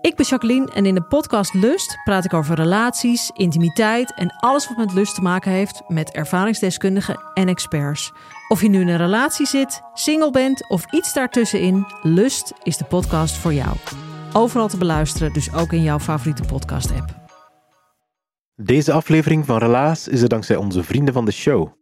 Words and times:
Ik 0.00 0.16
ben 0.16 0.26
Jacqueline 0.26 0.72
en 0.72 0.86
in 0.86 0.94
de 0.94 1.02
podcast 1.02 1.54
Lust 1.54 1.98
praat 2.04 2.24
ik 2.24 2.32
over 2.34 2.54
relaties, 2.54 3.30
intimiteit 3.34 4.14
en 4.14 4.36
alles 4.36 4.68
wat 4.68 4.76
met 4.76 4.92
lust 4.92 5.14
te 5.14 5.22
maken 5.22 5.50
heeft 5.50 5.82
met 5.88 6.10
ervaringsdeskundigen 6.10 7.20
en 7.34 7.48
experts. 7.48 8.12
Of 8.48 8.62
je 8.62 8.68
nu 8.68 8.80
in 8.80 8.88
een 8.88 8.96
relatie 8.96 9.46
zit, 9.46 9.80
single 9.94 10.30
bent 10.30 10.68
of 10.68 10.92
iets 10.92 11.12
daartussenin, 11.12 11.86
Lust 12.02 12.52
is 12.62 12.76
de 12.76 12.84
podcast 12.84 13.36
voor 13.36 13.52
jou. 13.52 13.76
Overal 14.32 14.68
te 14.68 14.76
beluisteren, 14.76 15.32
dus 15.32 15.52
ook 15.52 15.72
in 15.72 15.82
jouw 15.82 15.98
favoriete 15.98 16.42
podcast-app. 16.42 17.14
Deze 18.54 18.92
aflevering 18.92 19.46
van 19.46 19.58
Relaas 19.58 20.08
is 20.08 20.22
er 20.22 20.28
dankzij 20.28 20.56
onze 20.56 20.82
vrienden 20.82 21.14
van 21.14 21.24
de 21.24 21.32
show. 21.32 21.72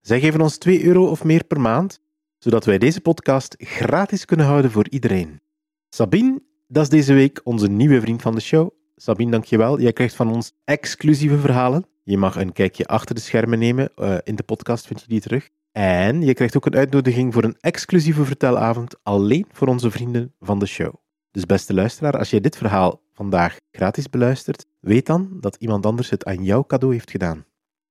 Zij 0.00 0.20
geven 0.20 0.40
ons 0.40 0.58
2 0.58 0.84
euro 0.84 1.06
of 1.06 1.24
meer 1.24 1.44
per 1.44 1.60
maand, 1.60 2.00
zodat 2.38 2.64
wij 2.64 2.78
deze 2.78 3.00
podcast 3.00 3.54
gratis 3.58 4.24
kunnen 4.24 4.46
houden 4.46 4.70
voor 4.70 4.88
iedereen. 4.88 5.40
Sabine, 5.88 6.42
dat 6.74 6.82
is 6.82 6.88
deze 6.88 7.14
week 7.14 7.40
onze 7.44 7.68
nieuwe 7.68 8.00
vriend 8.00 8.22
van 8.22 8.34
de 8.34 8.40
show. 8.40 8.70
Sabine, 8.96 9.30
dankjewel. 9.30 9.80
Jij 9.80 9.92
krijgt 9.92 10.14
van 10.14 10.32
ons 10.32 10.52
exclusieve 10.64 11.38
verhalen. 11.38 11.86
Je 12.04 12.18
mag 12.18 12.36
een 12.36 12.52
kijkje 12.52 12.86
achter 12.86 13.14
de 13.14 13.20
schermen 13.20 13.58
nemen. 13.58 13.90
Uh, 13.96 14.16
in 14.22 14.34
de 14.34 14.42
podcast 14.42 14.86
vind 14.86 15.00
je 15.00 15.08
die 15.08 15.20
terug. 15.20 15.48
En 15.72 16.22
je 16.22 16.34
krijgt 16.34 16.56
ook 16.56 16.66
een 16.66 16.76
uitnodiging 16.76 17.32
voor 17.32 17.44
een 17.44 17.56
exclusieve 17.60 18.24
vertelavond 18.24 18.96
alleen 19.02 19.46
voor 19.52 19.68
onze 19.68 19.90
vrienden 19.90 20.34
van 20.40 20.58
de 20.58 20.66
show. 20.66 20.94
Dus 21.30 21.46
beste 21.46 21.74
luisteraar, 21.74 22.18
als 22.18 22.30
jij 22.30 22.40
dit 22.40 22.56
verhaal 22.56 23.00
vandaag 23.12 23.56
gratis 23.70 24.10
beluistert, 24.10 24.66
weet 24.80 25.06
dan 25.06 25.36
dat 25.40 25.56
iemand 25.56 25.86
anders 25.86 26.10
het 26.10 26.24
aan 26.24 26.44
jouw 26.44 26.64
cadeau 26.64 26.94
heeft 26.94 27.10
gedaan. 27.10 27.44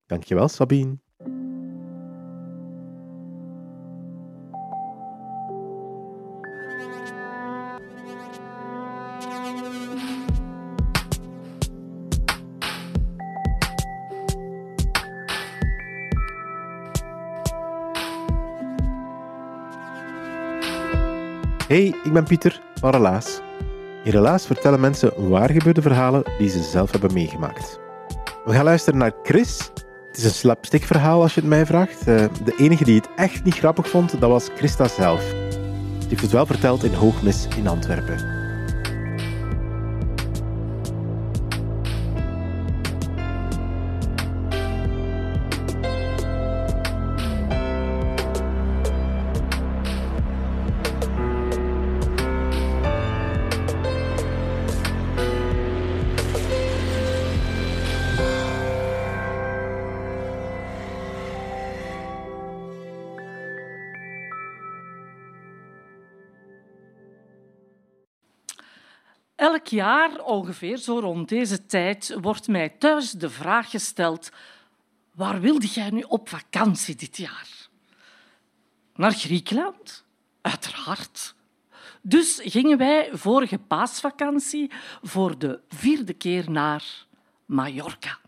Dankjewel, 0.06 0.48
Sabine. 0.48 0.98
Hey, 21.74 21.96
ik 22.04 22.14
ben 22.14 22.24
Pieter 22.24 22.62
van 22.80 22.92
Relaas. 22.92 23.42
In 24.04 24.12
Relaas 24.12 24.46
vertellen 24.46 24.80
mensen 24.80 25.30
waar 25.30 25.50
gebeurde 25.50 25.82
verhalen 25.82 26.24
die 26.38 26.50
ze 26.50 26.64
zelf 26.64 26.92
hebben 26.92 27.14
meegemaakt. 27.14 27.80
We 28.46 28.54
gaan 28.54 28.64
luisteren 28.64 29.00
naar 29.00 29.12
Chris. 29.24 29.72
Het 30.08 30.18
is 30.18 30.24
een 30.24 30.32
slapstick 30.32 30.84
verhaal 30.84 31.22
als 31.22 31.34
je 31.34 31.40
het 31.40 31.50
mij 31.50 31.66
vraagt. 31.66 32.08
Eh, 32.08 32.26
de 32.44 32.56
enige 32.58 32.84
die 32.84 32.96
het 32.96 33.10
echt 33.16 33.44
niet 33.44 33.58
grappig 33.58 33.90
vond, 33.90 34.20
dat 34.20 34.30
was 34.30 34.50
Christa 34.56 34.88
zelf. 34.88 35.22
Ze 35.22 36.08
heeft 36.10 36.22
het 36.22 36.32
wel 36.32 36.46
verteld 36.46 36.84
in 36.84 36.94
Hoogmis 36.94 37.48
in 37.58 37.68
Antwerpen. 37.68 38.43
Elk 69.54 69.68
jaar 69.68 70.24
ongeveer, 70.24 70.78
zo 70.78 71.00
rond 71.00 71.30
deze 71.30 71.66
tijd, 71.66 72.18
wordt 72.22 72.48
mij 72.48 72.70
thuis 72.70 73.12
de 73.12 73.30
vraag 73.30 73.70
gesteld: 73.70 74.32
waar 75.12 75.40
wilde 75.40 75.68
jij 75.68 75.90
nu 75.90 76.02
op 76.02 76.30
vakantie 76.30 76.96
dit 76.96 77.18
jaar? 77.18 77.50
Naar 78.96 79.12
Griekenland? 79.12 80.06
Uiteraard. 80.42 81.36
Dus 82.02 82.40
gingen 82.44 82.78
wij 82.78 83.10
vorige 83.12 83.58
paasvakantie 83.58 84.72
voor 85.02 85.38
de 85.40 85.60
vierde 85.70 86.14
keer 86.14 86.52
naar 86.52 87.06
Mallorca. 87.46 88.20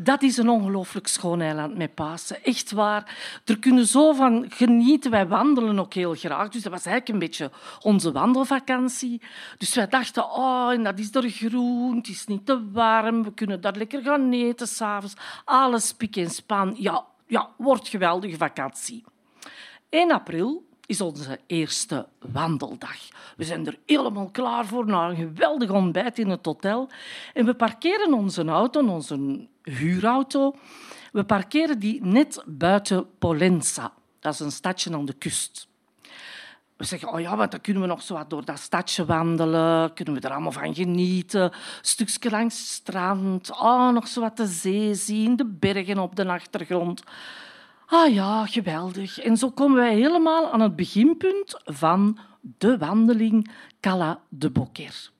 Dat 0.00 0.22
is 0.22 0.36
een 0.36 0.48
ongelooflijk 0.48 1.06
schoon 1.06 1.40
eiland 1.40 1.76
met 1.76 1.94
Pasen. 1.94 2.44
Echt 2.44 2.72
waar. 2.72 3.16
Er 3.44 3.58
kunnen 3.58 3.86
zo 3.86 4.12
van 4.12 4.44
genieten. 4.48 5.10
Wij 5.10 5.28
wandelen 5.28 5.78
ook 5.78 5.94
heel 5.94 6.14
graag. 6.14 6.48
Dus 6.48 6.62
dat 6.62 6.72
was 6.72 6.84
eigenlijk 6.84 7.08
een 7.08 7.28
beetje 7.28 7.50
onze 7.82 8.12
wandelvakantie. 8.12 9.20
Dus 9.56 9.74
wij 9.74 9.88
dachten, 9.88 10.24
oh, 10.24 10.84
dat 10.84 10.98
is 10.98 11.14
er 11.14 11.28
groen. 11.30 11.96
Het 11.96 12.08
is 12.08 12.26
niet 12.26 12.46
te 12.46 12.70
warm. 12.70 13.22
We 13.22 13.32
kunnen 13.32 13.60
daar 13.60 13.76
lekker 13.76 14.02
gaan 14.02 14.32
eten 14.32 14.68
s'avonds. 14.68 15.14
Alles 15.44 15.92
pik 15.92 16.16
en 16.16 16.30
span. 16.30 16.74
Ja, 16.78 17.04
ja, 17.26 17.48
wordt 17.56 17.88
geweldige 17.88 18.36
vakantie. 18.36 19.04
1 19.88 20.10
april 20.10 20.66
is 20.86 21.00
onze 21.00 21.38
eerste 21.46 22.06
wandeldag. 22.32 22.98
We 23.36 23.44
zijn 23.44 23.66
er 23.66 23.78
helemaal 23.86 24.30
klaar 24.30 24.66
voor 24.66 24.86
na 24.86 25.08
een 25.08 25.16
geweldig 25.16 25.70
ontbijt 25.70 26.18
in 26.18 26.28
het 26.28 26.44
hotel. 26.44 26.88
En 27.34 27.44
we 27.44 27.54
parkeren 27.54 28.12
onze 28.12 28.44
auto, 28.44 28.86
onze 28.86 29.46
huurauto, 29.70 30.54
we 31.12 31.24
parkeren 31.24 31.78
die 31.78 32.04
net 32.04 32.42
buiten 32.46 33.06
Polenza. 33.18 33.92
Dat 34.20 34.32
is 34.32 34.40
een 34.40 34.52
stadje 34.52 34.94
aan 34.94 35.04
de 35.04 35.12
kust. 35.12 35.68
We 36.76 36.84
zeggen, 36.84 37.12
oh 37.12 37.20
ja, 37.20 37.36
want 37.36 37.50
dan 37.50 37.60
kunnen 37.60 37.82
we 37.82 37.88
nog 37.88 38.02
zo 38.02 38.14
wat 38.14 38.30
door 38.30 38.44
dat 38.44 38.58
stadje 38.58 39.04
wandelen. 39.04 39.92
Kunnen 39.94 40.14
we 40.14 40.20
er 40.20 40.32
allemaal 40.32 40.52
van 40.52 40.74
genieten. 40.74 41.42
Een 41.42 41.52
stukje 41.80 42.30
langs 42.30 42.58
het 42.58 42.66
strand. 42.66 43.50
Oh, 43.50 43.88
nog 43.90 44.08
zo 44.08 44.20
wat 44.20 44.36
de 44.36 44.46
zee 44.46 44.94
zien. 44.94 45.36
De 45.36 45.46
bergen 45.46 45.98
op 45.98 46.16
de 46.16 46.28
achtergrond. 46.28 47.02
Ah 47.86 48.14
ja, 48.14 48.46
geweldig. 48.46 49.18
En 49.18 49.36
zo 49.36 49.50
komen 49.50 49.76
wij 49.76 49.94
helemaal 49.94 50.52
aan 50.52 50.60
het 50.60 50.76
beginpunt 50.76 51.60
van 51.64 52.18
de 52.40 52.78
wandeling 52.78 53.50
Cala 53.80 54.20
de 54.28 54.50
Boquer. 54.50 55.10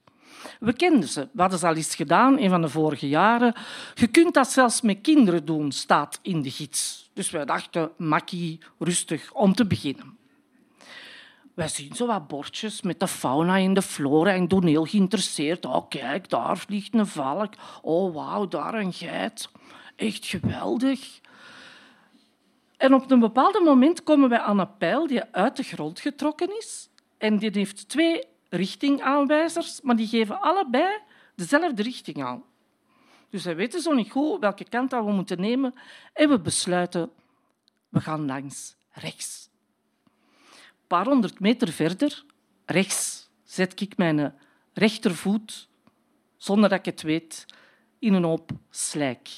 We 0.60 0.72
kenden 0.72 1.08
ze. 1.08 1.28
We 1.32 1.40
hadden 1.40 1.58
ze 1.58 1.66
al 1.66 1.74
eens 1.74 1.94
gedaan, 1.94 2.38
een 2.38 2.50
van 2.50 2.62
de 2.62 2.68
vorige 2.68 3.08
jaren. 3.08 3.54
Je 3.94 4.06
kunt 4.06 4.34
dat 4.34 4.50
zelfs 4.50 4.80
met 4.80 5.00
kinderen 5.00 5.44
doen, 5.44 5.72
staat 5.72 6.18
in 6.22 6.42
de 6.42 6.50
gids. 6.50 7.10
Dus 7.12 7.30
wij 7.30 7.44
dachten, 7.44 7.90
makkie, 7.96 8.58
rustig, 8.78 9.32
om 9.32 9.54
te 9.54 9.66
beginnen. 9.66 10.16
Wij 11.54 11.68
zien 11.68 11.94
zo 11.94 12.06
wat 12.06 12.28
bordjes 12.28 12.82
met 12.82 13.00
de 13.00 13.08
fauna 13.08 13.58
en 13.58 13.74
de 13.74 13.82
flora 13.82 14.32
en 14.32 14.48
doen 14.48 14.66
heel 14.66 14.84
geïnteresseerd. 14.84 15.66
Oh, 15.66 15.88
kijk, 15.88 16.28
daar 16.28 16.58
vliegt 16.58 16.94
een 16.94 17.06
valk. 17.06 17.52
Oh, 17.82 18.14
wauw, 18.14 18.48
daar 18.48 18.74
een 18.74 18.92
geit. 18.92 19.48
Echt 19.96 20.26
geweldig. 20.26 21.20
En 22.76 22.94
op 22.94 23.10
een 23.10 23.20
bepaald 23.20 23.60
moment 23.64 24.02
komen 24.02 24.28
wij 24.28 24.38
aan 24.38 24.58
een 24.58 24.76
pijl 24.76 25.06
die 25.06 25.22
uit 25.32 25.56
de 25.56 25.62
grond 25.62 26.00
getrokken 26.00 26.58
is. 26.58 26.88
En 27.18 27.38
die 27.38 27.50
heeft 27.52 27.88
twee 27.88 28.22
richtingaanwijzers, 28.48 29.80
maar 29.80 29.96
die 29.96 30.06
geven 30.06 30.40
allebei 30.40 30.98
dezelfde 31.34 31.82
richting 31.82 32.24
aan. 32.24 32.44
Dus 33.30 33.44
wij 33.44 33.56
weten 33.56 33.80
zo 33.80 33.92
niet 33.92 34.10
goed 34.10 34.40
welke 34.40 34.64
kant 34.64 34.90
we 34.90 35.12
moeten 35.12 35.40
nemen. 35.40 35.74
En 36.12 36.28
we 36.28 36.40
besluiten, 36.40 37.10
we 37.88 38.00
gaan 38.00 38.26
langs 38.26 38.76
rechts. 38.90 39.48
Een 40.54 40.86
paar 40.86 41.06
honderd 41.06 41.40
meter 41.40 41.72
verder, 41.72 42.24
rechts, 42.64 43.28
zet 43.44 43.80
ik 43.80 43.96
mijn 43.96 44.34
rechtervoet, 44.72 45.68
zonder 46.36 46.68
dat 46.68 46.78
ik 46.78 46.84
het 46.84 47.02
weet, 47.02 47.46
in 47.98 48.14
een 48.14 48.24
hoop 48.24 48.50
slijk. 48.70 49.28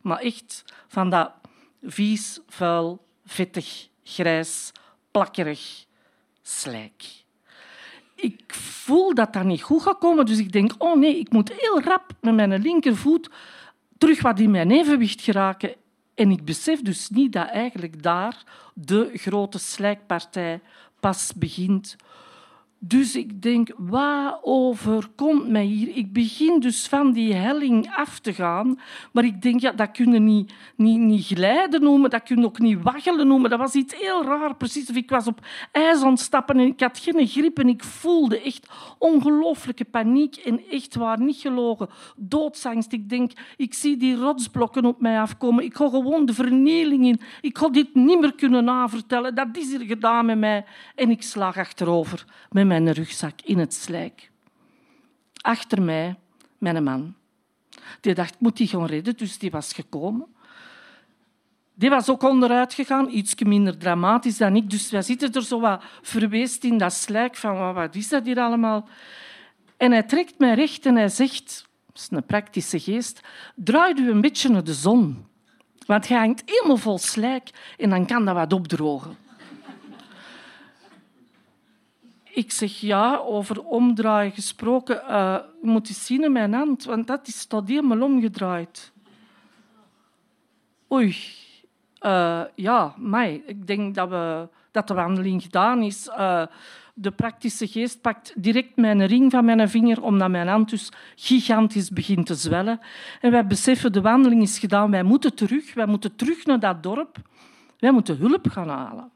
Maar 0.00 0.18
echt 0.18 0.64
van 0.88 1.10
dat 1.10 1.32
vies, 1.82 2.40
vuil, 2.46 3.06
vettig, 3.24 3.88
grijs, 4.02 4.72
plakkerig 5.10 5.86
slijk. 6.42 7.26
Ik 8.20 8.54
voel 8.54 9.14
dat 9.14 9.32
dat 9.32 9.44
niet 9.44 9.62
goed 9.62 9.82
gaat 9.82 9.98
komen, 9.98 10.26
dus 10.26 10.38
ik 10.38 10.52
denk, 10.52 10.72
oh 10.78 10.98
nee, 10.98 11.18
ik 11.18 11.32
moet 11.32 11.52
heel 11.52 11.80
rap 11.82 12.12
met 12.20 12.34
mijn 12.34 12.62
linkervoet 12.62 13.30
terug 13.98 14.22
wat 14.22 14.40
in 14.40 14.50
mijn 14.50 14.70
evenwicht 14.70 15.20
geraken. 15.20 15.74
En 16.14 16.30
ik 16.30 16.44
besef 16.44 16.82
dus 16.82 17.08
niet 17.08 17.32
dat 17.32 17.48
eigenlijk 17.48 18.02
daar 18.02 18.42
de 18.74 19.10
grote 19.14 19.58
slijkpartij 19.58 20.60
pas 21.00 21.32
begint 21.34 21.96
dus 22.80 23.16
ik 23.16 23.42
denk, 23.42 23.70
wat 23.76 24.38
overkomt 24.42 25.48
mij 25.48 25.64
hier? 25.64 25.96
Ik 25.96 26.12
begin 26.12 26.60
dus 26.60 26.86
van 26.86 27.12
die 27.12 27.34
helling 27.34 27.90
af 27.94 28.18
te 28.18 28.32
gaan. 28.32 28.80
Maar 29.12 29.24
ik 29.24 29.42
denk, 29.42 29.60
ja, 29.60 29.72
dat 29.72 29.90
kun 29.90 30.12
je 30.12 30.18
niet, 30.18 30.52
niet, 30.76 30.98
niet 30.98 31.26
glijden 31.26 31.82
noemen, 31.82 32.10
dat 32.10 32.22
kun 32.22 32.40
je 32.40 32.44
ook 32.44 32.58
niet 32.58 32.82
waggelen 32.82 33.26
noemen. 33.26 33.50
Dat 33.50 33.58
was 33.58 33.74
iets 33.74 33.94
heel 33.98 34.24
raar, 34.24 34.56
precies 34.56 34.90
of 34.90 34.96
ik 34.96 35.10
was 35.10 35.26
op 35.26 35.46
ijs 35.72 36.02
aan 36.02 36.10
het 36.10 36.20
stappen 36.20 36.58
en 36.58 36.66
ik 36.66 36.80
had 36.80 36.98
geen 36.98 37.26
grip 37.26 37.58
en 37.58 37.68
ik 37.68 37.84
voelde 37.84 38.42
echt 38.42 38.68
ongelooflijke 38.98 39.84
paniek 39.84 40.36
en 40.36 40.60
echt 40.70 40.94
waar, 40.94 41.20
niet 41.20 41.36
gelogen, 41.36 41.88
doodsangst. 42.16 42.92
Ik 42.92 43.08
denk, 43.08 43.32
ik 43.56 43.74
zie 43.74 43.96
die 43.96 44.16
rotsblokken 44.16 44.84
op 44.84 45.00
mij 45.00 45.20
afkomen. 45.20 45.64
Ik 45.64 45.76
ga 45.76 45.88
gewoon 45.88 46.26
de 46.26 46.34
vernieling 46.34 47.06
in. 47.06 47.20
Ik 47.40 47.58
ga 47.58 47.68
dit 47.68 47.94
niet 47.94 48.20
meer 48.20 48.34
kunnen 48.34 48.64
navertellen. 48.64 49.34
Dat 49.34 49.48
is 49.52 49.72
er 49.72 49.84
gedaan 49.84 50.26
met 50.26 50.38
mij. 50.38 50.64
En 50.94 51.10
ik 51.10 51.22
slag 51.22 51.56
achterover 51.56 52.24
mijn 52.68 52.92
rugzak 52.92 53.40
in 53.44 53.58
het 53.58 53.74
slijk. 53.74 54.30
Achter 55.40 55.82
mij, 55.82 56.16
mijn 56.58 56.84
man. 56.84 57.14
Die 58.00 58.14
dacht, 58.14 58.40
moet 58.40 58.56
die 58.56 58.66
gaan 58.66 58.86
redden, 58.86 59.16
dus 59.16 59.38
die 59.38 59.50
was 59.50 59.72
gekomen. 59.72 60.26
Die 61.74 61.90
was 61.90 62.08
ook 62.08 62.22
onderuit 62.22 62.74
gegaan, 62.74 63.08
iets 63.10 63.34
minder 63.34 63.78
dramatisch 63.78 64.36
dan 64.36 64.56
ik. 64.56 64.70
Dus 64.70 64.90
wij 64.90 65.02
zitten 65.02 65.32
er 65.32 65.42
zo 65.42 65.60
wat 65.60 65.82
verweest 66.02 66.64
in 66.64 66.78
dat 66.78 66.92
slijk 66.92 67.36
van 67.36 67.74
wat 67.74 67.94
is 67.94 68.08
dat 68.08 68.26
hier 68.26 68.40
allemaal? 68.40 68.88
En 69.76 69.92
hij 69.92 70.02
trekt 70.02 70.38
mij 70.38 70.54
recht 70.54 70.86
en 70.86 70.96
hij 70.96 71.08
zegt, 71.08 71.68
dat 71.86 71.96
is 71.96 72.08
een 72.10 72.26
praktische 72.26 72.80
geest, 72.80 73.20
draai 73.54 73.94
u 73.96 74.10
een 74.10 74.20
beetje 74.20 74.48
naar 74.48 74.64
de 74.64 74.74
zon. 74.74 75.26
Want 75.86 76.06
je 76.06 76.14
hangt 76.14 76.42
helemaal 76.46 76.76
vol 76.76 76.98
slijk 76.98 77.50
en 77.76 77.90
dan 77.90 78.06
kan 78.06 78.24
dat 78.24 78.34
wat 78.34 78.52
opdrogen. 78.52 79.16
Ik 82.38 82.50
zeg 82.50 82.72
ja, 82.80 83.16
over 83.16 83.62
omdraaien 83.64 84.32
gesproken. 84.32 85.02
Uh, 85.08 85.36
moet 85.62 85.88
eens 85.88 86.06
zien 86.06 86.24
in 86.24 86.32
mijn 86.32 86.52
hand, 86.52 86.84
want 86.84 87.06
dat 87.06 87.26
is 87.26 87.46
tot 87.46 87.68
helemaal 87.68 88.02
omgedraaid. 88.02 88.92
Oei, 90.92 91.16
uh, 92.00 92.42
ja, 92.54 92.94
mij. 92.96 93.42
Ik 93.46 93.66
denk 93.66 93.94
dat, 93.94 94.08
we, 94.08 94.48
dat 94.70 94.88
de 94.88 94.94
wandeling 94.94 95.42
gedaan 95.42 95.82
is. 95.82 96.08
Uh, 96.08 96.42
de 96.94 97.10
praktische 97.10 97.66
geest 97.66 98.00
pakt 98.00 98.32
direct 98.36 98.76
mijn 98.76 99.06
ring 99.06 99.30
van 99.30 99.44
mijn 99.44 99.68
vinger, 99.68 100.02
omdat 100.02 100.30
mijn 100.30 100.48
hand 100.48 100.70
dus 100.70 100.92
gigantisch 101.14 101.90
begint 101.90 102.26
te 102.26 102.34
zwellen. 102.34 102.80
En 103.20 103.30
wij 103.30 103.46
beseffen, 103.46 103.92
de 103.92 104.00
wandeling 104.00 104.42
is 104.42 104.58
gedaan, 104.58 104.90
wij 104.90 105.02
moeten 105.02 105.34
terug. 105.34 105.74
Wij 105.74 105.86
moeten 105.86 106.16
terug 106.16 106.46
naar 106.46 106.60
dat 106.60 106.82
dorp. 106.82 107.16
Wij 107.78 107.92
moeten 107.92 108.16
hulp 108.16 108.48
gaan 108.48 108.68
halen. 108.68 109.10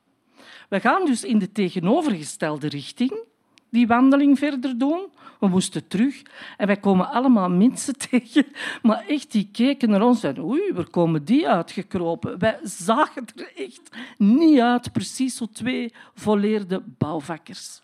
We 0.72 0.80
gaan 0.80 1.04
dus 1.04 1.24
in 1.24 1.38
de 1.38 1.52
tegenovergestelde 1.52 2.68
richting 2.68 3.24
die 3.70 3.86
wandeling 3.86 4.38
verder 4.38 4.78
doen. 4.78 5.08
We 5.40 5.48
moesten 5.48 5.88
terug 5.88 6.22
en 6.56 6.66
wij 6.66 6.76
komen 6.76 7.10
allemaal 7.10 7.50
mensen 7.50 7.98
tegen. 8.10 8.46
Maar 8.82 9.04
echt, 9.06 9.32
die 9.32 9.48
keken 9.52 9.90
naar 9.90 10.02
ons 10.02 10.22
en 10.22 10.42
oei, 10.42 10.72
waar 10.72 10.90
komen 10.90 11.24
die 11.24 11.48
uitgekropen? 11.48 12.38
Wij 12.38 12.58
zagen 12.62 13.24
er 13.36 13.52
echt 13.56 13.96
niet 14.18 14.60
uit, 14.60 14.92
precies 14.92 15.36
zo 15.36 15.46
twee 15.46 15.92
volleerde 16.14 16.82
bouwvakkers. 16.98 17.82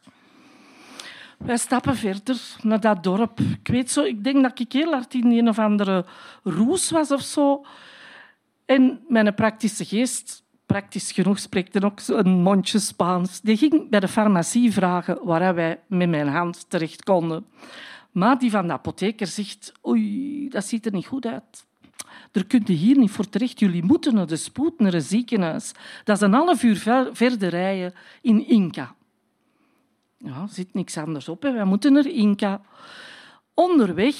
Wij 1.39 1.57
stappen 1.57 1.97
verder 1.97 2.41
naar 2.63 2.81
dat 2.81 3.03
dorp. 3.03 3.41
Ik 3.41 3.69
weet 3.69 3.91
zo, 3.91 4.03
ik 4.03 4.25
denk 4.25 4.43
dat 4.43 4.61
ik 4.61 4.73
heel 4.73 4.93
hard 4.93 5.15
in 5.15 5.31
een 5.31 5.49
of 5.49 5.59
andere 5.59 6.05
roes 6.43 6.91
was 6.91 7.11
of 7.11 7.23
zo. 7.23 7.65
En 8.65 9.01
mijn 9.09 9.35
praktische 9.35 9.85
geest 9.85 10.47
praktisch 10.69 11.13
genoeg 11.13 11.39
spreekt 11.39 11.75
er 11.75 11.85
ook 11.85 12.01
een 12.07 12.43
mondje 12.43 12.79
Spaans. 12.79 13.41
Die 13.41 13.57
ging 13.57 13.89
bij 13.89 14.01
de 14.01 14.09
farmacie 14.09 14.73
vragen 14.73 15.19
waar 15.25 15.55
wij 15.55 15.81
met 15.87 16.09
mijn 16.09 16.29
hand 16.29 16.71
terecht 16.71 17.05
konden. 17.05 17.47
Maar 18.13 18.39
die 18.39 18.51
van 18.51 18.67
de 18.67 18.73
apotheker 18.73 19.27
zegt, 19.27 19.73
oei, 19.87 20.49
dat 20.49 20.65
ziet 20.65 20.87
er 20.87 20.93
niet 20.93 21.07
goed 21.07 21.27
uit. 21.27 21.67
Er 22.33 22.47
kunt 22.47 22.69
hier 22.69 22.99
niet 22.99 23.11
voor 23.11 23.29
terecht. 23.29 23.59
Jullie 23.59 23.83
moeten 23.83 24.15
naar 24.15 24.27
de 24.27 24.37
spoed, 24.37 24.79
naar 24.79 24.95
een 24.95 25.03
ziekenhuis. 25.03 25.73
Dat 26.05 26.17
is 26.17 26.23
een 26.23 26.33
half 26.33 26.63
uur 26.63 27.09
verder 27.13 27.49
rijden 27.49 27.95
in 28.23 28.49
Inca. 28.49 28.95
Ja, 30.19 30.43
er 30.43 30.49
zit 30.49 30.75
niks 30.75 30.97
anders 30.97 31.29
op. 31.29 31.43
Hè. 31.43 31.53
Wij 31.53 31.65
moeten 31.65 31.93
naar 31.93 32.07
Inca. 32.07 32.61
Onderweg 33.55 34.17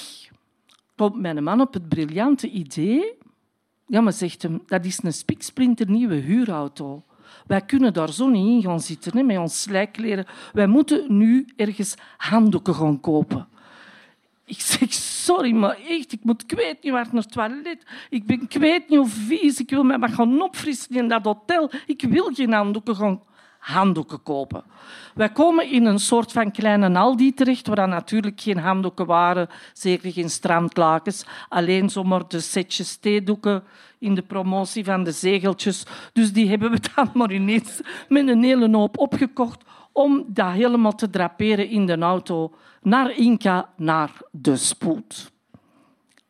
komt 0.95 1.19
mijn 1.19 1.43
man 1.43 1.61
op 1.61 1.73
het 1.73 1.89
briljante 1.89 2.49
idee 2.49 3.17
ja, 3.89 4.01
maar 4.01 4.13
zegt 4.13 4.41
hem, 4.41 4.61
dat 4.65 4.85
is 4.85 5.03
een 5.03 5.13
spiksplinternieuwe 5.13 6.15
huurauto. 6.15 7.03
Wij 7.47 7.61
kunnen 7.61 7.93
daar 7.93 8.13
zo 8.13 8.27
niet 8.27 8.47
in 8.47 8.69
gaan 8.69 8.79
zitten 8.79 9.25
met 9.25 9.37
ons 9.37 9.61
slijkleren. 9.61 10.25
Wij 10.53 10.67
moeten 10.67 11.17
nu 11.17 11.47
ergens 11.55 11.95
handdoeken 12.17 12.75
gaan 12.75 12.99
kopen. 12.99 13.47
Ik 14.45 14.59
zeg, 14.59 14.93
sorry, 14.93 15.51
maar 15.51 15.77
echt, 15.87 16.11
ik 16.11 16.23
moet 16.23 16.45
kwijt 16.45 16.83
niet 16.83 16.93
naar 16.93 17.07
het 17.11 17.31
toilet. 17.31 17.85
Ik 18.09 18.25
ben 18.25 18.47
kwijt 18.47 18.89
niet 18.89 18.99
hoe 18.99 19.07
vies. 19.07 19.59
Ik 19.59 19.69
wil 19.69 19.83
mij 19.83 19.97
maar 19.97 20.09
gaan 20.09 20.41
opfrissen 20.41 20.95
in 20.95 21.07
dat 21.07 21.25
hotel. 21.25 21.71
Ik 21.85 22.01
wil 22.01 22.33
geen 22.33 22.53
handdoeken 22.53 22.95
gaan 22.95 23.21
handdoeken 23.59 24.23
kopen. 24.23 24.63
Wij 25.15 25.29
komen 25.29 25.71
in 25.71 25.85
een 25.85 25.99
soort 25.99 26.31
van 26.31 26.51
kleine 26.51 26.99
Aldi 26.99 27.33
terecht, 27.33 27.67
waar 27.67 27.87
natuurlijk 27.87 28.41
geen 28.41 28.57
handdoeken 28.57 29.05
waren, 29.05 29.49
zeker 29.73 30.11
geen 30.11 30.29
strandlakens, 30.29 31.25
alleen 31.49 31.89
zomaar 31.89 32.27
de 32.27 32.39
setjes 32.39 32.97
theedoeken 32.97 33.63
in 33.99 34.15
de 34.15 34.21
promotie 34.21 34.83
van 34.83 35.03
de 35.03 35.11
zegeltjes. 35.11 35.85
Dus 36.13 36.33
die 36.33 36.49
hebben 36.49 36.71
we 36.71 36.79
dan 36.95 37.09
maar 37.13 37.31
ineens 37.31 37.81
met 38.07 38.27
een 38.27 38.43
hele 38.43 38.77
hoop 38.77 38.97
opgekocht 38.97 39.63
om 39.91 40.25
dat 40.27 40.51
helemaal 40.51 40.95
te 40.95 41.09
draperen 41.09 41.69
in 41.69 41.85
de 41.85 41.97
auto 41.97 42.53
naar 42.81 43.11
Inca, 43.11 43.69
naar 43.75 44.11
de 44.31 44.55
spoed. 44.55 45.31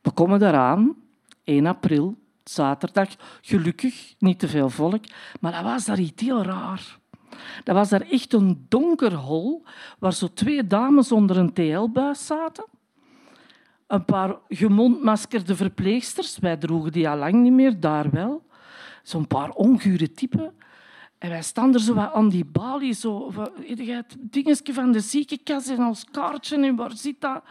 We 0.01 0.11
komen 0.11 0.43
eraan, 0.43 0.95
1 1.43 1.65
april, 1.65 2.17
zaterdag. 2.43 3.09
Gelukkig, 3.41 4.15
niet 4.19 4.39
te 4.39 4.47
veel 4.47 4.69
volk, 4.69 5.03
maar 5.39 5.51
dat 5.51 5.63
was 5.63 5.85
daar 5.85 5.99
iets 5.99 6.23
heel 6.23 6.43
raar. 6.43 6.98
Dat 7.63 7.75
was 7.75 7.89
daar 7.89 8.01
echt 8.09 8.33
een 8.33 8.65
donker 8.69 9.13
hol 9.13 9.63
waar 9.99 10.13
zo 10.13 10.27
twee 10.33 10.67
dames 10.67 11.11
onder 11.11 11.37
een 11.37 11.53
TL-buis 11.53 12.25
zaten. 12.25 12.65
Een 13.87 14.05
paar 14.05 14.37
gemondmaskerde 14.49 15.55
verpleegsters. 15.55 16.39
Wij 16.39 16.57
droegen 16.57 16.91
die 16.91 17.09
al 17.09 17.17
lang 17.17 17.33
niet 17.33 17.53
meer, 17.53 17.79
daar 17.79 18.09
wel. 18.09 18.45
Zo'n 19.03 19.27
paar 19.27 19.49
ongure 19.49 20.11
typen. 20.11 20.53
En 21.17 21.29
wij 21.29 21.41
staan 21.41 21.73
er 21.73 21.79
zo 21.79 21.95
aan 21.95 22.29
die 22.29 22.45
balie, 22.45 22.93
zo, 22.93 23.31
het 23.65 24.17
dingetje 24.19 24.73
van 24.73 24.91
de 24.91 24.99
ziekenkas 24.99 25.67
en 25.67 25.83
ons 25.83 26.05
kaartje 26.11 26.57
en 26.57 26.75
waar 26.75 26.91
zit 26.91 27.21
dat? 27.21 27.43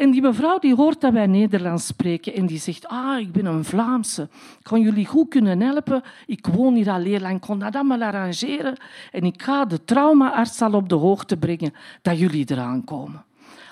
En 0.00 0.10
die 0.10 0.20
mevrouw 0.20 0.58
die 0.58 0.74
hoort 0.74 1.00
dat 1.00 1.12
wij 1.12 1.26
Nederlands 1.26 1.86
spreken 1.86 2.34
en 2.34 2.46
die 2.46 2.58
zegt, 2.58 2.88
ah, 2.88 3.18
ik 3.18 3.32
ben 3.32 3.46
een 3.46 3.64
Vlaamse. 3.64 4.22
Ik 4.22 4.62
kan 4.62 4.80
jullie 4.80 5.06
goed 5.06 5.28
kunnen 5.28 5.60
helpen. 5.60 6.02
Ik 6.26 6.46
woon 6.46 6.74
hier 6.74 6.90
al 6.90 7.02
heel 7.02 7.20
lang, 7.20 7.34
ik 7.34 7.40
kon 7.40 7.58
dat 7.58 7.74
allemaal 7.74 8.02
arrangeren. 8.02 8.76
En 9.12 9.22
ik 9.24 9.42
ga 9.42 9.64
de 9.64 9.84
traumaarts 9.84 10.62
al 10.62 10.72
op 10.72 10.88
de 10.88 10.94
hoogte 10.94 11.36
brengen 11.36 11.74
dat 12.02 12.18
jullie 12.18 12.50
eraan 12.50 12.84
komen. 12.84 13.24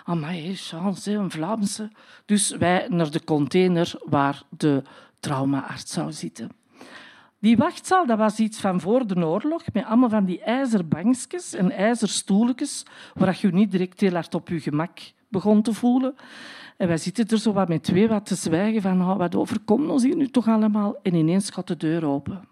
Amai, 0.04 0.56
chance, 0.56 1.12
een 1.12 1.30
Vlaamse. 1.30 1.90
Dus 2.24 2.50
wij 2.50 2.86
naar 2.88 3.10
de 3.10 3.24
container 3.24 3.94
waar 4.04 4.42
de 4.48 4.82
traumaarts 5.20 5.92
zou 5.92 6.12
zitten. 6.12 6.57
Die 7.40 7.56
wachtzaal 7.56 8.06
dat 8.06 8.18
was 8.18 8.38
iets 8.38 8.60
van 8.60 8.80
voor 8.80 9.06
de 9.06 9.26
oorlog, 9.26 9.62
met 9.72 9.84
allemaal 9.84 10.08
van 10.08 10.24
die 10.24 10.40
ijzerbankjes 10.40 11.54
en 11.54 11.70
ijzerstoeltjes, 11.70 12.84
waar 13.14 13.38
je 13.40 13.52
niet 13.52 13.70
direct 13.70 14.00
heel 14.00 14.12
hard 14.12 14.34
op 14.34 14.48
je 14.48 14.60
gemak 14.60 14.98
begon 15.28 15.62
te 15.62 15.72
voelen. 15.72 16.14
En 16.76 16.88
wij 16.88 16.96
zitten 16.96 17.28
er 17.28 17.38
zo 17.38 17.52
wat 17.52 17.68
met 17.68 17.82
twee 17.82 18.08
wat 18.08 18.26
te 18.26 18.34
zwijgen 18.34 18.82
van 18.82 19.00
oh, 19.00 19.16
wat 19.16 19.34
overkomt 19.34 19.88
ons 19.88 20.02
hier 20.02 20.16
nu 20.16 20.28
toch 20.28 20.48
allemaal? 20.48 20.96
En 21.02 21.14
ineens 21.14 21.50
gaat 21.50 21.66
de 21.66 21.76
deur 21.76 22.04
open. 22.04 22.48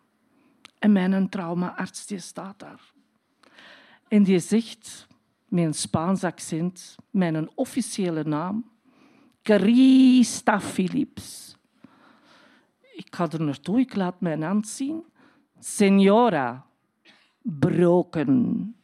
En 0.79 0.93
mijn 0.93 1.29
traumaarts 1.29 2.07
die 2.07 2.19
staat 2.19 2.59
daar. 2.59 2.93
En 4.09 4.23
die 4.23 4.39
zegt 4.39 5.07
met 5.49 5.65
een 5.65 5.75
Spaans 5.75 6.25
accent, 6.25 6.97
mijn 7.11 7.49
officiële 7.55 8.25
naam, 8.25 8.65
Christa 9.43 10.61
Philips. 10.61 11.46
Ik 13.07 13.15
ga 13.15 13.31
er 13.31 13.43
naartoe, 13.43 13.79
ik 13.79 13.95
laat 13.95 14.21
mijn 14.21 14.43
hand 14.43 14.69
zien. 14.69 15.05
Senora, 15.59 16.67
broken 17.43 18.75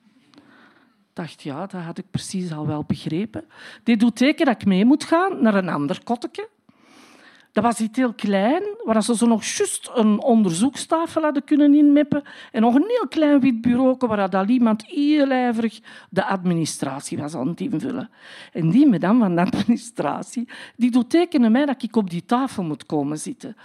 dacht, 1.12 1.42
ja, 1.42 1.66
dat 1.66 1.80
had 1.80 1.98
ik 1.98 2.10
precies 2.10 2.52
al 2.52 2.66
wel 2.66 2.84
begrepen. 2.84 3.44
Dit 3.82 4.00
doet 4.00 4.16
teken 4.16 4.46
dat 4.46 4.54
ik 4.60 4.66
mee 4.66 4.84
moet 4.84 5.04
gaan 5.04 5.42
naar 5.42 5.54
een 5.54 5.68
ander 5.68 6.04
kotteke. 6.04 6.48
Dat 7.52 7.64
was 7.64 7.80
iets 7.80 7.98
heel 7.98 8.12
klein, 8.12 8.62
waar 8.84 9.02
ze 9.02 9.16
zo 9.16 9.26
nog 9.26 9.44
juist 9.44 9.90
een 9.94 10.22
onderzoekstafel 10.22 11.22
hadden 11.22 11.44
kunnen 11.44 11.74
inmeppen 11.74 12.22
en 12.52 12.60
nog 12.60 12.74
een 12.74 12.84
heel 12.86 13.08
klein 13.08 13.40
wit 13.40 13.60
bureau 13.60 13.96
waar 13.98 14.30
dat 14.30 14.48
iemand 14.48 14.84
heel 14.86 15.30
ijverig 15.30 15.80
de 16.10 16.24
administratie 16.24 17.18
was 17.18 17.34
aan 17.34 17.48
het 17.48 17.60
invullen. 17.60 18.10
En 18.52 18.70
die 18.70 18.86
madame 18.86 19.18
van 19.18 19.34
de 19.34 19.40
administratie 19.40 20.48
die 20.76 20.90
doet 20.90 21.10
tekenen 21.10 21.52
mij 21.52 21.66
dat 21.66 21.82
ik 21.82 21.96
op 21.96 22.10
die 22.10 22.24
tafel 22.24 22.62
moet 22.62 22.86
komen 22.86 23.18
zitten. 23.18 23.56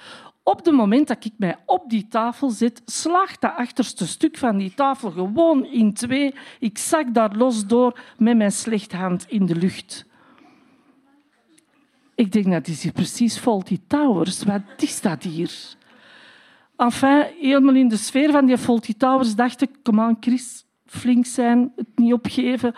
Op 0.44 0.66
het 0.66 0.74
moment 0.74 1.08
dat 1.08 1.26
ik 1.26 1.34
mij 1.38 1.56
op 1.66 1.90
die 1.90 2.08
tafel 2.08 2.50
zit, 2.50 2.82
slaagt 2.86 3.42
dat 3.42 3.56
achterste 3.56 4.08
stuk 4.08 4.38
van 4.38 4.58
die 4.58 4.74
tafel 4.74 5.12
gewoon 5.12 5.66
in 5.66 5.94
twee. 5.94 6.34
Ik 6.60 6.78
zak 6.78 7.14
daar 7.14 7.36
los 7.36 7.66
door 7.66 8.00
met 8.18 8.38
mijn 8.38 8.52
slechte 8.52 8.96
hand 8.96 9.26
in 9.30 9.46
de 9.46 9.56
lucht. 9.56 10.06
Ik 12.18 12.32
denk, 12.32 12.46
dat 12.46 12.68
is 12.68 12.84
hier 12.84 12.92
precies 12.92 13.38
Faulty 13.38 13.80
Towers. 13.88 14.44
Wat 14.44 14.62
is 14.78 15.02
dat 15.02 15.24
hier? 15.24 15.52
Enfin, 16.78 17.26
helemaal 17.40 17.76
in 17.76 17.88
de 17.88 17.98
sfeer 17.98 18.32
van 18.32 18.46
die 18.46 18.58
Faulty 18.58 18.94
Towers 18.94 19.36
dacht 19.36 19.62
ik, 19.62 19.70
kom 19.84 20.00
aan 20.00 20.18
Chris, 20.20 20.66
flink 20.86 21.26
zijn, 21.26 21.72
het 21.76 21.88
niet 21.96 22.14
opgeven. 22.14 22.74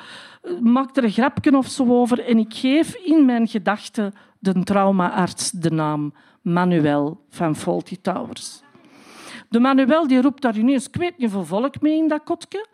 Maak 0.62 0.98
er 0.98 1.04
een 1.04 1.12
grapje 1.12 1.58
of 1.58 1.68
zo 1.68 1.88
over. 1.88 2.26
En 2.26 2.38
ik 2.38 2.54
geef 2.54 2.96
in 2.96 3.26
mijn 3.26 3.48
gedachten 3.48 4.14
de 4.40 4.64
traumaarts 4.64 5.52
de 5.52 5.72
naam 5.72 6.14
Manuel 6.42 7.26
van 7.30 7.56
Faulty 7.56 7.98
Towers. 8.02 8.62
De 9.50 9.60
Manuel 9.60 10.08
die 10.08 10.22
roept 10.22 10.42
daar 10.42 10.58
ineens, 10.58 10.88
ik 10.88 10.96
weet 10.96 11.18
niet 11.18 11.32
hoeveel 11.32 11.58
volk 11.58 11.82
mee 11.82 11.98
in 11.98 12.08
dat 12.08 12.24
kotje. 12.24 12.68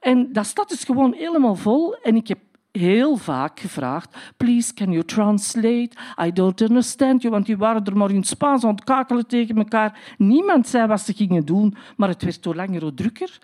En 0.00 0.32
dat 0.32 0.46
stad 0.46 0.72
is 0.72 0.84
gewoon 0.84 1.12
helemaal 1.12 1.54
vol. 1.54 1.94
En 1.94 2.16
ik 2.16 2.28
heb 2.28 2.38
heel 2.72 3.16
vaak 3.16 3.60
gevraagd: 3.60 4.16
Please, 4.36 4.74
can 4.74 4.90
you 4.90 5.04
translate? 5.04 5.90
I 6.24 6.32
don't 6.32 6.60
understand 6.60 7.22
you. 7.22 7.34
Want 7.34 7.46
die 7.46 7.56
waren 7.56 7.84
er 7.84 7.96
maar 7.96 8.10
in 8.10 8.24
Spaans 8.24 8.64
aan 8.64 8.74
het 8.74 8.84
kakelen 8.84 9.26
tegen 9.26 9.56
elkaar. 9.56 10.14
Niemand 10.18 10.68
zei 10.68 10.86
wat 10.86 11.00
ze 11.00 11.12
gingen 11.12 11.44
doen, 11.44 11.76
maar 11.96 12.08
het 12.08 12.22
werd 12.22 12.44
hoe 12.44 12.54
langer 12.54 12.82
hoe 12.82 12.94
drukker. 12.94 13.38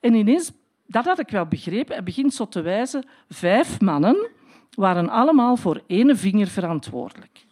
En 0.00 0.14
ineens, 0.14 0.52
dat 0.86 1.04
had 1.04 1.18
ik 1.18 1.28
wel 1.28 1.46
begrepen, 1.46 1.94
hij 1.94 2.02
begint 2.02 2.34
zo 2.34 2.48
te 2.48 2.60
wijzen: 2.60 3.06
vijf 3.28 3.80
mannen 3.80 4.28
waren 4.74 5.08
allemaal 5.08 5.56
voor 5.56 5.82
één 5.86 6.16
vinger 6.16 6.46
verantwoordelijk. 6.46 7.44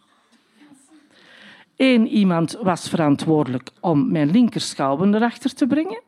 Eén 1.75 2.07
iemand 2.07 2.57
was 2.61 2.89
verantwoordelijk 2.89 3.69
om 3.79 4.11
mijn 4.11 4.31
linkerschouwen 4.31 5.13
erachter 5.13 5.53
te 5.53 5.67
brengen. 5.67 6.01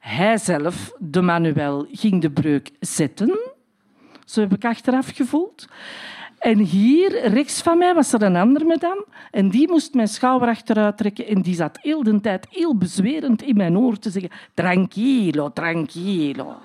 Hij 0.00 0.38
zelf, 0.38 0.92
de 0.98 1.20
Manuel, 1.20 1.86
ging 1.92 2.20
de 2.20 2.30
breuk 2.30 2.70
zetten. 2.80 3.38
Zo 4.30 4.40
heb 4.40 4.52
ik 4.52 4.64
achteraf 4.64 5.10
gevoeld. 5.14 5.66
En 6.38 6.58
hier, 6.58 7.28
rechts 7.28 7.62
van 7.62 7.78
mij, 7.78 7.94
was 7.94 8.12
er 8.12 8.22
een 8.22 8.36
ander 8.36 8.66
madame. 8.66 9.06
En 9.30 9.48
die 9.48 9.68
moest 9.68 9.94
mijn 9.94 10.08
schouder 10.08 10.48
achteruit 10.48 10.96
trekken. 10.96 11.26
En 11.26 11.42
die 11.42 11.54
zat 11.54 11.78
heel 11.82 12.02
de 12.02 12.20
tijd 12.20 12.46
heel 12.50 12.76
bezwerend 12.76 13.42
in 13.42 13.56
mijn 13.56 13.78
oor 13.78 13.98
te 13.98 14.10
zeggen... 14.10 14.30
Tranquilo, 14.54 15.52
tranquilo. 15.52 16.56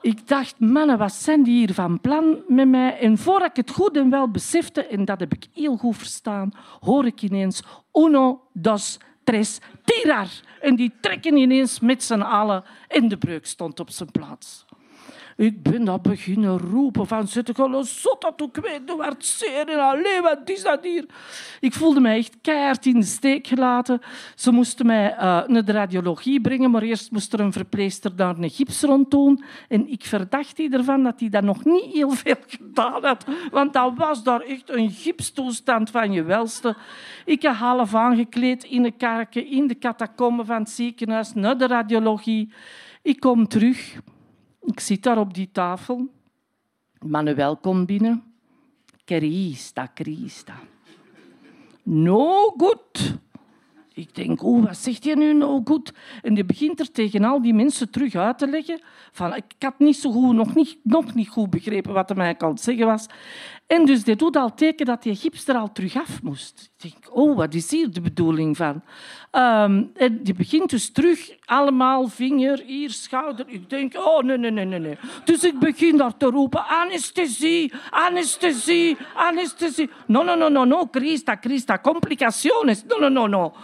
Ik 0.00 0.28
dacht, 0.28 0.54
mannen, 0.58 0.98
wat 0.98 1.12
zijn 1.12 1.42
die 1.42 1.58
hier 1.58 1.74
van 1.74 2.00
plan 2.00 2.42
met 2.48 2.68
mij? 2.68 2.98
En 2.98 3.18
voordat 3.18 3.48
ik 3.48 3.56
het 3.56 3.70
goed 3.70 3.96
en 3.96 4.10
wel 4.10 4.30
besefte, 4.30 4.86
en 4.86 5.04
dat 5.04 5.20
heb 5.20 5.32
ik 5.32 5.46
heel 5.52 5.76
goed 5.76 5.96
verstaan, 5.96 6.50
hoor 6.80 7.06
ik 7.06 7.22
ineens 7.22 7.62
uno, 7.92 8.42
dos, 8.52 8.98
tres, 9.24 9.58
tirar. 9.84 10.28
En 10.60 10.76
die 10.76 10.92
trekken 11.00 11.36
ineens 11.36 11.80
met 11.80 12.02
z'n 12.02 12.20
allen 12.20 12.64
en 12.88 13.08
de 13.08 13.18
breuk 13.18 13.46
stond 13.46 13.80
op 13.80 13.90
zijn 13.90 14.10
plaats. 14.10 14.66
Ik 15.38 15.62
ben 15.62 15.84
dat 15.84 16.02
beginnen 16.02 16.58
roepen 16.58 17.06
van 17.06 17.28
zit 17.28 17.48
ik 17.48 17.58
al 17.58 17.84
zot 17.84 18.20
dat 18.20 18.40
ik 18.40 18.62
weet 18.62 18.96
waar 18.96 19.10
het 19.10 19.24
zeer 19.24 19.68
en 19.68 19.80
alleen 19.80 20.22
wat 20.22 20.38
is 20.44 20.62
dat 20.62 20.82
hier. 20.82 21.04
Ik 21.60 21.72
voelde 21.72 22.00
mij 22.00 22.16
echt 22.18 22.36
keihard 22.42 22.86
in 22.86 23.00
de 23.00 23.06
steek 23.06 23.46
gelaten. 23.46 24.00
Ze 24.34 24.50
moesten 24.50 24.86
mij 24.86 25.12
uh, 25.12 25.46
naar 25.46 25.64
de 25.64 25.72
radiologie 25.72 26.40
brengen, 26.40 26.70
maar 26.70 26.82
eerst 26.82 27.10
moest 27.10 27.32
er 27.32 27.40
een 27.40 27.52
verpleester 27.52 28.16
daar 28.16 28.38
een 28.38 28.50
gips 28.50 28.82
rond 28.82 29.10
doen. 29.10 29.44
En 29.68 29.88
ik 29.88 30.04
verdacht 30.04 30.58
ervan 30.58 31.02
dat 31.02 31.20
hij 31.20 31.28
dat 31.28 31.42
nog 31.42 31.64
niet 31.64 31.92
heel 31.92 32.10
veel 32.10 32.36
gedaan 32.56 33.04
had, 33.04 33.24
want 33.50 33.72
dat 33.72 33.92
was 33.96 34.22
daar 34.22 34.40
echt 34.40 34.70
een 34.70 34.90
gipstoestand 34.90 35.90
van 35.90 36.12
je 36.12 36.22
welste. 36.22 36.76
Ik 37.24 37.42
heb 37.42 37.54
half 37.54 37.94
aangekleed 37.94 38.64
in 38.64 38.82
de 38.82 38.92
karken, 38.92 39.46
in 39.46 39.66
de 39.66 39.78
catacomben 39.78 40.46
van 40.46 40.58
het 40.58 40.70
ziekenhuis, 40.70 41.34
naar 41.34 41.58
de 41.58 41.66
radiologie. 41.66 42.52
Ik 43.02 43.20
kom 43.20 43.48
terug. 43.48 43.96
Ik 44.68 44.80
zit 44.80 45.02
daar 45.02 45.18
op 45.18 45.34
die 45.34 45.48
tafel. 45.52 46.08
Manuel 47.06 47.56
komt 47.56 47.86
binnen. 47.86 48.22
Christa, 49.04 49.90
Christa. 49.94 50.54
No 51.82 52.54
good. 52.56 53.18
Ik 53.92 54.14
denk, 54.14 54.42
oh, 54.42 54.64
wat 54.64 54.76
zegt 54.76 55.04
hij 55.04 55.14
nu 55.14 55.32
no 55.34 55.60
good? 55.64 55.92
En 56.22 56.34
die 56.34 56.44
begint 56.44 56.80
er 56.80 56.90
tegen 56.90 57.24
al 57.24 57.42
die 57.42 57.54
mensen 57.54 57.90
terug 57.90 58.14
uit 58.14 58.38
te 58.38 58.46
leggen. 58.46 58.80
Van, 59.12 59.34
ik 59.34 59.44
had 59.58 59.78
niet 59.78 59.96
zo 59.96 60.12
goed, 60.12 60.34
nog, 60.34 60.54
niet, 60.54 60.78
nog 60.82 61.14
niet 61.14 61.28
goed 61.28 61.50
begrepen 61.50 61.92
wat 61.92 62.08
hij 62.08 62.18
mij 62.18 62.34
aan 62.38 62.50
het 62.50 62.60
zeggen 62.60 62.86
was. 62.86 63.06
En 63.68 63.84
dus 63.84 64.04
die 64.04 64.16
doet 64.16 64.36
al 64.36 64.54
teken 64.54 64.86
dat 64.86 65.02
die 65.02 65.16
gips 65.16 65.48
er 65.48 65.54
al 65.54 65.72
terug 65.72 65.96
af 65.96 66.22
moest. 66.22 66.70
Ik 66.76 66.82
denk, 66.82 67.16
oh, 67.16 67.36
wat 67.36 67.54
is 67.54 67.70
hier 67.70 67.90
de 67.90 68.00
bedoeling 68.00 68.56
van? 68.56 68.82
Um, 69.32 69.90
en 69.94 70.22
die 70.22 70.34
begint 70.34 70.70
dus 70.70 70.92
terug, 70.92 71.30
allemaal 71.44 72.08
vinger, 72.08 72.62
hier, 72.66 72.90
schouder. 72.90 73.44
Ik 73.48 73.70
denk, 73.70 73.94
oh, 73.96 74.22
nee, 74.22 74.38
nee, 74.38 74.50
nee, 74.50 74.78
nee. 74.78 74.98
Dus 75.24 75.44
ik 75.44 75.58
begin 75.58 75.96
daar 75.96 76.16
te 76.16 76.26
roepen, 76.26 76.66
anesthesie, 76.66 77.72
anesthesie, 77.90 78.96
anesthesie. 79.14 79.90
No, 80.06 80.22
no, 80.22 80.34
no, 80.34 80.48
no, 80.48 80.64
no, 80.64 80.88
Christa, 80.90 81.36
Christa, 81.40 81.78
complicaciones. 81.78 82.84
No, 82.84 82.98
no, 82.98 83.08
no, 83.08 83.26
no. 83.26 83.54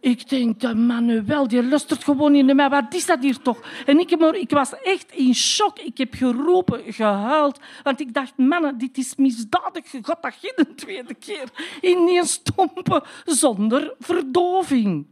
Ik 0.00 0.28
denk, 0.28 0.60
de 0.60 0.74
Manuel, 0.74 1.48
die 1.48 1.62
lustert 1.62 2.04
gewoon 2.04 2.34
in 2.34 2.56
mij. 2.56 2.68
Wat 2.68 2.94
is 2.94 3.06
dat 3.06 3.22
hier 3.22 3.42
toch? 3.42 3.60
En 3.86 3.98
ik, 3.98 4.10
ik 4.10 4.50
was 4.50 4.72
echt 4.82 5.12
in 5.12 5.34
shock. 5.34 5.78
Ik 5.78 5.98
heb 5.98 6.14
geroepen, 6.14 6.92
gehuild. 6.92 7.60
Want 7.82 8.00
ik 8.00 8.14
dacht, 8.14 8.32
mannen, 8.36 8.78
dit 8.78 8.98
is 8.98 9.16
misdadig. 9.16 9.84
Gaat 10.02 10.22
dat 10.22 10.34
geen 10.40 10.74
tweede 10.76 11.14
keer 11.14 11.44
ineens 11.80 12.32
stompen 12.32 13.02
zonder 13.24 13.94
verdoving 13.98 15.06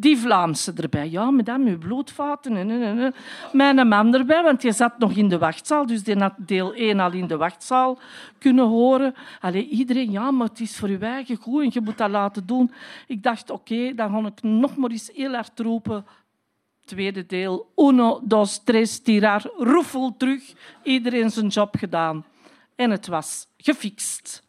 die 0.00 0.18
Vlaamse 0.18 0.72
erbij. 0.72 1.10
Ja, 1.10 1.30
madame, 1.30 1.70
uw 1.70 1.78
bloedvaten. 1.78 2.56
En, 2.56 2.70
en, 2.70 2.98
en. 2.98 3.14
Mijn 3.52 3.88
man 3.88 4.14
erbij, 4.14 4.42
want 4.42 4.62
je 4.62 4.72
zat 4.72 4.98
nog 4.98 5.12
in 5.12 5.28
de 5.28 5.38
wachtzaal. 5.38 5.86
Dus 5.86 6.02
die 6.02 6.18
had 6.18 6.34
deel 6.36 6.74
1 6.74 7.00
al 7.00 7.12
in 7.12 7.26
de 7.26 7.36
wachtzaal 7.36 7.98
kunnen 8.38 8.66
horen. 8.66 9.14
Allee, 9.40 9.68
iedereen, 9.68 10.10
ja, 10.10 10.30
maar 10.30 10.48
het 10.48 10.60
is 10.60 10.76
voor 10.76 10.90
je 10.90 10.98
eigen 10.98 11.36
goed 11.36 11.62
en 11.62 11.70
je 11.72 11.80
moet 11.80 11.98
dat 11.98 12.10
laten 12.10 12.46
doen. 12.46 12.72
Ik 13.06 13.22
dacht, 13.22 13.50
oké, 13.50 13.94
dan 13.94 14.10
ga 14.10 14.28
ik 14.28 14.42
nog 14.42 14.76
maar 14.76 14.90
eens 14.90 15.10
heel 15.14 15.34
hard 15.34 15.60
roepen. 15.60 16.06
Tweede 16.84 17.26
deel. 17.26 17.72
Uno, 17.76 18.20
dos, 18.24 18.64
tres, 18.64 19.02
tirar. 19.02 19.50
Roefel 19.56 20.14
terug. 20.16 20.52
Iedereen 20.82 21.30
zijn 21.30 21.46
job 21.46 21.76
gedaan. 21.78 22.24
En 22.76 22.90
het 22.90 23.06
was 23.06 23.46
gefixt. 23.56 24.42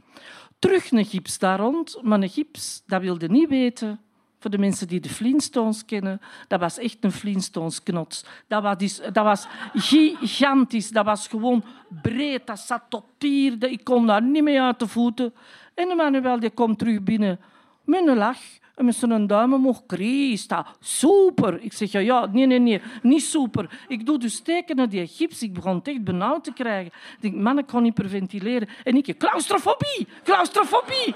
Terug 0.60 0.91
een 0.91 1.06
gips 1.06 1.39
daar 1.39 1.60
rond, 1.60 2.00
maar 2.01 2.22
een 2.22 2.29
gips, 2.29 2.84
dat 2.86 3.01
wilde 3.01 3.27
niet 3.27 3.50
weten 3.50 4.00
voor 4.39 4.51
de 4.51 4.58
mensen 4.58 4.88
die 4.88 5.00
de 5.00 5.10
Flintstones 5.10 5.86
kennen, 5.86 6.22
dat 6.48 6.60
was 6.60 6.77
echt 6.77 6.98
een 7.00 7.12
Flintstones-knots. 7.12 8.25
Dat 8.48 8.63
was, 8.63 9.01
dat 9.01 9.24
was 9.24 9.48
gigantisch. 9.74 10.89
Dat 10.89 11.05
was 11.05 11.27
gewoon 11.27 11.63
breed. 12.01 12.48
Dat 12.48 12.60
zat 12.60 12.84
tot 12.89 13.03
hier. 13.19 13.63
Ik 13.63 13.84
kon 13.84 14.05
daar 14.05 14.22
niet 14.22 14.43
mee 14.43 14.62
uit 14.62 14.79
de 14.79 14.88
voeten. 14.88 15.34
En 15.74 15.89
Emmanuel 15.89 16.39
die 16.39 16.50
komt 16.50 16.79
terug 16.79 17.03
binnen 17.03 17.39
met 17.84 18.08
een 18.08 18.17
lach. 18.17 18.39
En 18.75 18.86
met 18.86 18.96
zijn 18.96 19.27
duim 19.27 19.53
omhoog. 19.53 19.84
Christa, 19.88 20.65
super. 20.79 21.62
Ik 21.62 21.74
zeg, 21.74 21.91
ja, 21.91 22.00
ja, 22.00 22.25
nee, 22.25 22.46
nee, 22.46 22.60
nee, 22.60 22.81
niet 23.01 23.24
super. 23.24 23.79
Ik 23.88 24.05
doe 24.05 24.19
dus 24.19 24.34
steken 24.34 24.75
naar 24.75 24.89
die 24.89 25.08
gips. 25.08 25.41
Ik 25.41 25.53
begon 25.53 25.84
echt 25.84 26.03
benauwd 26.03 26.43
te 26.43 26.53
krijgen. 26.53 26.91
Ik 27.15 27.22
denk, 27.22 27.36
man, 27.36 27.58
ik 27.58 27.74
niet 27.74 27.84
hyperventileren. 27.84 28.67
En 28.84 28.96
ik, 28.96 29.17
claustrofobie, 29.17 30.08
claustrofobie 30.24 31.15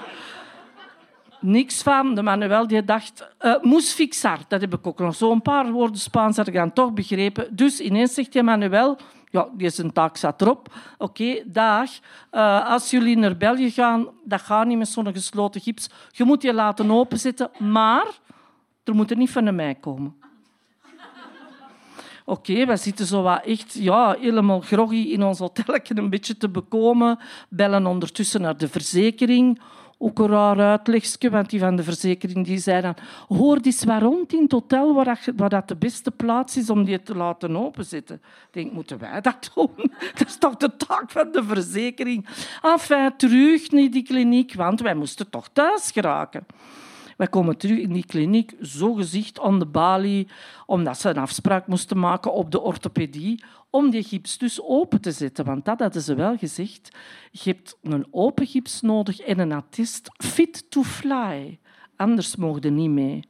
niks 1.44 1.82
van. 1.82 2.14
De 2.14 2.22
Manuel 2.22 2.66
die 2.66 2.84
dacht, 2.84 3.28
uh, 3.40 3.62
moes 3.62 3.92
fixar. 3.92 4.38
Dat 4.48 4.60
heb 4.60 4.74
ik 4.74 4.86
ook 4.86 4.98
nog 4.98 5.14
zo'n 5.14 5.42
paar 5.42 5.72
woorden 5.72 6.00
Spaans 6.00 6.36
had 6.36 6.46
ik 6.46 6.74
toch 6.74 6.92
begrepen. 6.92 7.56
Dus 7.56 7.80
ineens 7.80 8.14
zegt 8.14 8.34
hij 8.34 8.42
Manuel, 8.42 8.96
ja, 9.30 9.48
die 9.56 9.70
zijn 9.70 9.92
taak 9.92 10.16
zat 10.16 10.40
erop. 10.40 10.74
Oké, 10.98 11.42
dag. 11.46 11.90
Uh, 12.32 12.70
als 12.70 12.90
jullie 12.90 13.16
naar 13.16 13.36
België 13.36 13.70
gaan, 13.70 14.08
dat 14.24 14.40
gaat 14.40 14.66
niet 14.66 14.78
met 14.78 14.88
zo'n 14.88 15.12
gesloten 15.12 15.60
gips. 15.60 15.90
Je 16.10 16.24
moet 16.24 16.42
je 16.42 16.54
laten 16.54 16.90
openzetten, 16.90 17.50
maar 17.58 18.06
er 18.84 18.94
moet 18.94 19.10
er 19.10 19.16
niet 19.16 19.30
van 19.30 19.54
mij 19.54 19.74
komen. 19.74 20.14
Oké, 22.26 22.50
okay, 22.50 22.66
wij 22.66 22.76
zitten 22.76 23.06
zo 23.06 23.22
wat 23.22 23.44
echt 23.44 23.74
ja, 23.74 24.16
helemaal 24.20 24.60
groggy 24.60 24.96
in 24.96 25.22
ons 25.22 25.38
hotel 25.38 25.78
een 25.88 26.10
beetje 26.10 26.36
te 26.36 26.48
bekomen. 26.48 27.18
Bellen 27.48 27.86
ondertussen 27.86 28.40
naar 28.40 28.56
de 28.56 28.68
verzekering 28.68 29.60
ook 29.98 30.18
een 30.18 30.26
raar 30.26 30.60
uitlegje, 30.60 31.30
want 31.30 31.50
die 31.50 31.60
van 31.60 31.76
de 31.76 31.82
verzekering 31.82 32.46
die 32.46 32.58
zei 32.58 32.80
dan 32.80 32.94
hoor 33.28 33.58
eens 33.62 33.84
waar 33.84 34.02
rond 34.02 34.32
in 34.32 34.42
het 34.42 34.52
hotel 34.52 34.94
waar, 34.94 35.48
dat 35.48 35.68
de 35.68 35.76
beste 35.76 36.10
plaats 36.10 36.56
is 36.56 36.70
om 36.70 36.84
die 36.84 37.02
te 37.02 37.16
laten 37.16 37.56
openzetten. 37.56 38.16
Ik 38.16 38.48
denk, 38.50 38.72
moeten 38.72 38.98
wij 38.98 39.20
dat 39.20 39.50
doen? 39.54 39.70
Dat 40.18 40.28
is 40.28 40.38
toch 40.38 40.56
de 40.56 40.76
taak 40.76 41.10
van 41.10 41.32
de 41.32 41.44
verzekering? 41.44 42.26
Enfin, 42.62 43.16
terug 43.16 43.70
naar 43.70 43.90
die 43.90 44.02
kliniek, 44.02 44.54
want 44.54 44.80
wij 44.80 44.94
moesten 44.94 45.30
toch 45.30 45.48
thuis 45.52 45.90
geraken. 45.90 46.46
Wij 47.16 47.26
komen 47.26 47.56
terug 47.56 47.78
in 47.78 47.92
die 47.92 48.06
kliniek, 48.06 48.54
zo 48.60 48.94
gezicht 48.94 49.40
aan 49.40 49.58
de 49.58 49.66
balie, 49.66 50.28
omdat 50.66 51.00
ze 51.00 51.08
een 51.08 51.18
afspraak 51.18 51.66
moesten 51.66 51.98
maken 51.98 52.32
op 52.32 52.50
de 52.50 52.60
orthopedie 52.60 53.44
om 53.70 53.90
die 53.90 54.02
gips 54.02 54.38
dus 54.38 54.62
open 54.62 55.00
te 55.00 55.12
zetten. 55.12 55.44
Want 55.44 55.64
dat 55.64 55.80
hadden 55.80 56.02
ze 56.02 56.14
wel 56.14 56.36
gezegd. 56.36 56.90
Je 57.30 57.50
hebt 57.50 57.78
een 57.82 58.06
open 58.10 58.46
gips 58.46 58.80
nodig 58.80 59.20
en 59.20 59.38
een 59.38 59.52
attest 59.52 60.10
fit 60.16 60.70
to 60.70 60.82
fly. 60.82 61.58
Anders 61.96 62.36
mogen 62.36 62.74
niet 62.74 62.90
mee. 62.90 63.22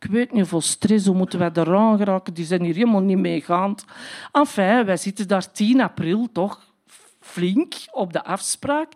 Ik 0.00 0.10
weet 0.10 0.30
niet 0.30 0.40
hoeveel 0.40 0.60
stress, 0.60 1.06
hoe 1.06 1.16
moeten 1.16 1.38
wij 1.38 1.50
eraan 1.54 1.98
geraken? 1.98 2.34
Die 2.34 2.44
zijn 2.44 2.62
hier 2.62 2.74
helemaal 2.74 3.00
niet 3.00 3.18
meegaand. 3.18 3.84
Enfin, 4.32 4.84
wij 4.84 4.96
zitten 4.96 5.28
daar 5.28 5.52
10 5.52 5.80
april 5.80 6.28
toch 6.32 6.74
flink 7.20 7.74
op 7.92 8.12
de 8.12 8.24
afspraak. 8.24 8.92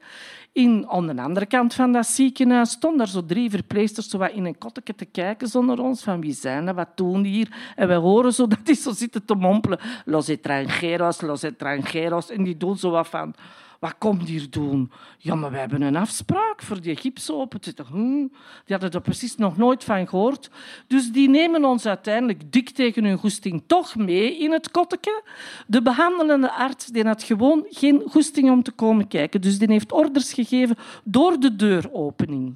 In, 0.52 0.86
aan 0.88 1.06
de 1.06 1.22
andere 1.22 1.46
kant 1.46 1.74
van 1.74 1.92
dat 1.92 2.06
ziekenhuis 2.06 2.70
stonden 2.70 3.00
er 3.00 3.08
zo 3.08 3.24
drie 3.24 3.50
verpleegsters 3.50 4.08
zo 4.08 4.18
wat 4.18 4.30
in 4.30 4.44
een 4.44 4.58
kotteke 4.58 4.94
te 4.94 5.04
kijken 5.04 5.48
zonder 5.48 5.80
ons. 5.80 6.02
Van 6.02 6.20
wie 6.20 6.32
zijn 6.32 6.66
dat? 6.66 6.74
Wat 6.74 6.96
doen 6.96 7.24
hier? 7.24 7.72
En 7.76 7.88
wij 7.88 7.96
horen 7.96 8.32
zo 8.32 8.46
dat 8.46 8.66
die 8.66 8.74
zo 8.74 8.92
zitten 8.92 9.24
te 9.24 9.34
mompelen. 9.34 9.80
Los 10.04 10.28
extranjeros, 10.28 11.20
los 11.20 11.42
extranjeros. 11.42 12.30
En 12.30 12.44
die 12.44 12.56
doen 12.56 12.76
zo 12.76 12.90
wat 12.90 13.08
van... 13.08 13.34
Wat 13.80 13.94
komt 13.98 14.28
hier 14.28 14.50
doen? 14.50 14.90
Ja, 15.18 15.34
maar 15.34 15.50
we 15.50 15.58
hebben 15.58 15.82
een 15.82 15.96
afspraak 15.96 16.62
voor 16.62 16.80
die 16.80 16.96
gips 16.96 17.30
open 17.30 17.60
te 17.60 17.74
hm. 17.90 18.26
Die 18.64 18.76
hadden 18.76 18.90
er 18.90 19.00
precies 19.00 19.36
nog 19.36 19.56
nooit 19.56 19.84
van 19.84 20.08
gehoord. 20.08 20.50
Dus 20.86 21.12
die 21.12 21.28
nemen 21.28 21.64
ons 21.64 21.86
uiteindelijk 21.86 22.52
dik 22.52 22.70
tegen 22.70 23.04
hun 23.04 23.18
goesting 23.18 23.62
toch 23.66 23.96
mee 23.96 24.38
in 24.38 24.52
het 24.52 24.70
kotteke. 24.70 25.22
De 25.66 25.82
behandelende 25.82 26.52
arts 26.52 26.86
die 26.86 27.04
had 27.04 27.22
gewoon 27.22 27.66
geen 27.68 28.02
goesting 28.06 28.50
om 28.50 28.62
te 28.62 28.72
komen 28.72 29.08
kijken. 29.08 29.40
Dus 29.40 29.58
die 29.58 29.70
heeft 29.70 29.92
orders 29.92 30.32
gegeven 30.32 30.76
door 31.04 31.40
de 31.40 31.56
deuropening. 31.56 32.54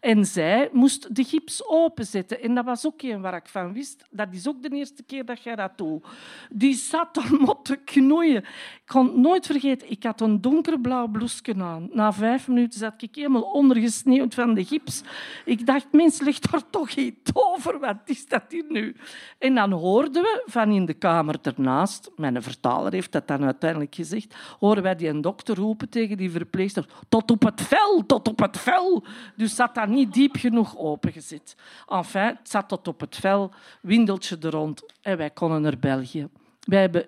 En 0.00 0.24
zij 0.24 0.68
moest 0.72 1.14
de 1.14 1.24
gips 1.24 1.68
openzetten. 1.68 2.42
En 2.42 2.54
dat 2.54 2.64
was 2.64 2.86
ook 2.86 3.02
een 3.02 3.20
waar 3.20 3.34
ik 3.34 3.48
van 3.48 3.72
wist. 3.72 4.04
Dat 4.10 4.28
is 4.30 4.48
ook 4.48 4.62
de 4.62 4.68
eerste 4.68 5.02
keer 5.02 5.24
dat 5.24 5.42
jij 5.42 5.56
dat 5.56 5.78
doet. 5.78 6.06
Die 6.50 6.74
zat 6.74 7.16
er 7.16 7.40
maar 7.40 7.62
te 7.62 7.76
knoeien. 7.76 8.36
Ik 8.36 8.82
kon 8.86 9.06
het 9.06 9.16
nooit 9.16 9.46
vergeten. 9.46 9.90
Ik 9.90 10.02
had 10.02 10.20
een 10.20 10.40
donkerblauw 10.40 11.08
bloesje 11.08 11.54
aan. 11.58 11.88
Na 11.92 12.12
vijf 12.12 12.48
minuten 12.48 12.78
zat 12.78 13.02
ik 13.02 13.14
helemaal 13.14 13.42
ondergesneeuwd 13.42 14.34
van 14.34 14.54
de 14.54 14.64
gips. 14.64 15.02
Ik 15.44 15.66
dacht, 15.66 15.86
mens, 15.92 16.20
ligt 16.20 16.52
er 16.52 16.70
toch 16.70 16.90
iets 16.90 17.30
over. 17.32 17.78
Wat 17.78 17.96
is 18.04 18.26
dat 18.26 18.42
hier 18.48 18.64
nu? 18.68 18.96
En 19.38 19.54
dan 19.54 19.72
hoorden 19.72 20.22
we 20.22 20.42
van 20.46 20.70
in 20.70 20.84
de 20.86 20.94
kamer 20.94 21.38
ernaast, 21.42 22.10
mijn 22.16 22.42
vertaler 22.42 22.92
heeft 22.92 23.12
dat 23.12 23.28
dan 23.28 23.44
uiteindelijk 23.44 23.94
gezegd, 23.94 24.34
horen 24.58 24.82
wij 24.82 24.96
die 24.96 25.08
een 25.08 25.20
dokter 25.20 25.56
roepen 25.56 25.88
tegen 25.88 26.16
die 26.16 26.30
verpleegster, 26.30 26.86
tot 27.08 27.30
op 27.30 27.42
het 27.42 27.60
vel, 27.60 28.06
tot 28.06 28.28
op 28.28 28.38
het 28.38 28.58
vel. 28.58 29.04
Dus 29.36 29.54
zat 29.54 29.74
niet 29.90 30.12
diep 30.12 30.36
genoeg 30.36 30.76
opengezet. 30.76 31.56
Enfin, 31.86 32.26
het 32.26 32.48
zat 32.48 32.68
tot 32.68 32.88
op 32.88 33.00
het 33.00 33.16
vel, 33.16 33.50
windeltje 33.82 34.38
er 34.40 34.50
rond 34.50 34.82
en 35.02 35.16
wij 35.16 35.30
konden 35.30 35.62
naar 35.62 35.78
België. 35.78 36.28
Wij 36.60 36.80
hebben 36.80 37.06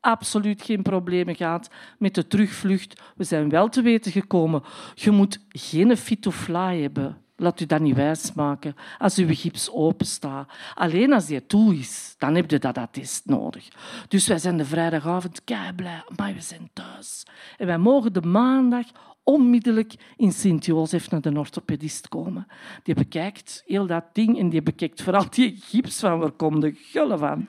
absoluut 0.00 0.62
geen 0.62 0.82
problemen 0.82 1.36
gehad 1.36 1.70
met 1.98 2.14
de 2.14 2.26
terugvlucht. 2.26 3.02
We 3.16 3.24
zijn 3.24 3.48
wel 3.48 3.68
te 3.68 3.82
weten 3.82 4.12
gekomen, 4.12 4.62
je 4.94 5.10
moet 5.10 5.44
geen 5.48 5.96
fitofly 5.96 6.80
hebben. 6.80 7.23
Laat 7.44 7.60
u 7.60 7.66
dat 7.66 7.80
niet 7.80 7.94
wijsmaken 7.94 8.76
als 8.98 9.16
uw 9.16 9.34
gips 9.34 9.70
openstaat. 9.70 10.48
Alleen 10.74 11.12
als 11.12 11.26
die 11.26 11.46
toe 11.46 11.74
is, 11.78 12.14
dan 12.18 12.34
heb 12.34 12.50
je 12.50 12.58
dat 12.58 12.78
attest 12.78 13.26
nodig. 13.26 13.68
Dus 14.08 14.26
wij 14.26 14.38
zijn 14.38 14.56
de 14.56 14.64
vrijdagavond 14.64 15.44
kei 15.44 15.72
blij, 15.72 16.04
maar 16.16 16.34
we 16.34 16.40
zijn 16.40 16.70
thuis. 16.72 17.26
En 17.56 17.66
wij 17.66 17.78
mogen 17.78 18.12
de 18.12 18.20
maandag 18.20 18.86
onmiddellijk 19.22 19.94
in 20.16 20.32
Sint-Jozef 20.32 21.10
naar 21.10 21.20
de 21.20 21.38
orthopedist 21.38 22.08
komen. 22.08 22.46
Die 22.82 22.94
bekijkt 22.94 23.62
heel 23.66 23.86
dat 23.86 24.04
ding 24.12 24.38
en 24.38 24.48
die 24.48 24.62
bekijkt 24.62 25.02
vooral 25.02 25.30
die 25.30 25.60
gips 25.64 26.00
van 26.00 26.18
waar 26.18 26.30
komt 26.30 26.60
de 26.60 26.72
gullen 26.72 27.18
van. 27.18 27.48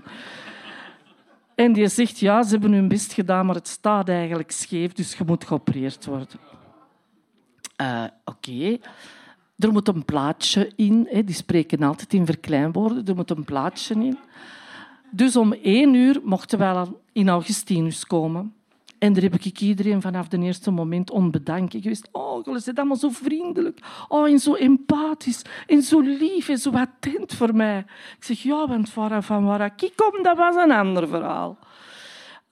En 1.55 1.73
die 1.73 1.87
zegt, 1.87 2.19
ja, 2.19 2.43
ze 2.43 2.49
hebben 2.49 2.71
hun 2.71 2.87
best 2.87 3.13
gedaan, 3.13 3.45
maar 3.45 3.55
het 3.55 3.67
staat 3.67 4.09
eigenlijk 4.09 4.51
scheef, 4.51 4.93
dus 4.93 5.15
je 5.17 5.23
moet 5.25 5.45
geopereerd 5.45 6.05
worden. 6.05 6.39
Uh, 7.81 8.03
Oké. 8.25 8.77
Er 9.57 9.71
moet 9.71 9.87
een 9.87 10.05
plaatje 10.05 10.71
in. 10.75 11.07
Hè. 11.09 11.23
Die 11.23 11.35
spreken 11.35 11.83
altijd 11.83 12.13
in 12.13 12.25
verkleinwoorden. 12.25 13.05
Er 13.05 13.15
moet 13.15 13.29
een 13.29 13.43
plaatje 13.43 13.93
in. 13.93 14.17
Dus 15.11 15.35
om 15.35 15.53
één 15.53 15.93
uur 15.93 16.21
mochten 16.23 16.59
wij 16.59 16.85
in 17.11 17.29
Augustinus 17.29 18.07
komen. 18.07 18.53
En 18.97 19.13
daar 19.13 19.23
heb 19.23 19.35
ik 19.35 19.61
iedereen 19.61 20.01
vanaf 20.01 20.31
het 20.31 20.41
eerste 20.41 20.71
moment 20.71 21.11
onbedanken 21.11 21.81
geweest. 21.81 22.09
Oh, 22.11 22.45
jullie 22.45 22.61
zijn 22.61 22.75
allemaal 22.75 22.97
zo 22.97 23.09
vriendelijk. 23.09 23.79
Oh, 24.07 24.27
en 24.27 24.39
zo 24.39 24.53
empathisch. 24.53 25.41
En 25.67 25.81
zo 25.81 25.99
lief 25.99 26.49
en 26.49 26.57
zo 26.57 26.71
attent 26.71 27.33
voor 27.33 27.55
mij. 27.55 27.77
Ik 28.17 28.23
zeg, 28.23 28.39
ja, 28.39 28.67
want 28.67 28.89
van 28.89 29.45
waar 29.45 29.73
ik 29.77 29.91
kom, 29.95 30.23
dat 30.23 30.37
was 30.37 30.55
een 30.55 30.71
ander 30.71 31.07
verhaal. 31.07 31.57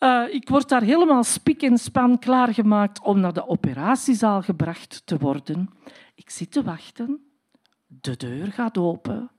Uh, 0.04 0.34
ik 0.34 0.50
word 0.50 0.70
daar 0.70 0.82
helemaal 0.82 1.24
spik 1.24 1.62
en 1.62 1.78
span 1.78 2.20
klaargemaakt 2.20 3.02
om 3.02 3.20
naar 3.20 3.34
de 3.34 3.48
operatiezaal 3.48 4.42
gebracht 4.42 5.02
te 5.06 5.18
worden. 5.18 5.70
Ik 6.16 6.30
zit 6.30 6.52
te 6.52 6.64
wachten. 6.64 7.22
De 7.88 8.18
deur 8.18 8.52
gaat 8.52 8.78
open. 8.78 9.32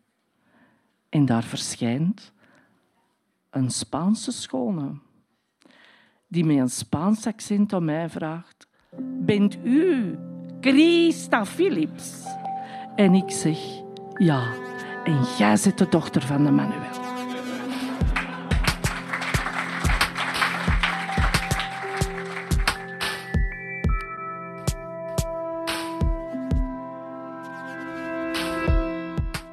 En 1.08 1.24
daar 1.24 1.42
verschijnt 1.42 2.32
een 3.50 3.70
Spaanse 3.70 4.32
schone 4.32 4.98
die 6.28 6.44
met 6.44 6.56
een 6.56 6.70
Spaans 6.70 7.26
accent 7.26 7.72
aan 7.72 7.84
mij 7.84 8.08
vraagt: 8.08 8.66
Bent 9.20 9.56
u 9.64 10.18
Christa 10.60 11.46
Philips? 11.46 12.24
En 12.96 13.14
ik 13.14 13.30
zeg: 13.30 13.58
Ja, 14.14 14.52
en 15.04 15.22
jij 15.38 15.58
bent 15.64 15.78
de 15.78 15.88
dochter 15.88 16.22
van 16.22 16.44
de 16.44 16.50
Manuel. 16.50 17.13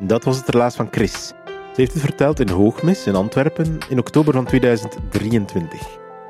Dat 0.03 0.23
was 0.23 0.37
het 0.37 0.49
relaas 0.49 0.75
van 0.75 0.87
Chris. 0.91 1.27
Ze 1.45 1.73
heeft 1.75 1.93
het 1.93 2.01
verteld 2.01 2.39
in 2.39 2.49
Hoogmis 2.49 3.05
in 3.05 3.15
Antwerpen 3.15 3.77
in 3.89 3.99
oktober 3.99 4.33
van 4.33 4.45
2023. 4.45 5.81